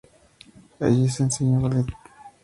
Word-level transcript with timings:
Allí 0.79 1.07
se 1.09 1.19
le 1.21 1.25
enseñó 1.25 1.61
ballet. 1.61 1.85